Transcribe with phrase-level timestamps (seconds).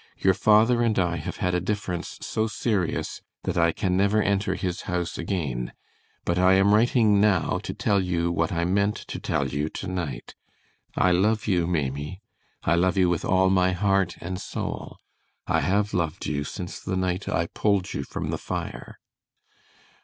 [0.17, 4.55] Your father and I have had a difference so serious that I can never enter
[4.55, 5.73] his house again,
[6.25, 9.85] but I am writing now to tell you what I meant to tell you to
[9.87, 10.33] night.
[10.95, 12.23] I love you, Maimie.
[12.63, 14.97] I love you with all my heart and soul.
[15.45, 18.97] I have loved you since the night I pulled you from the fire.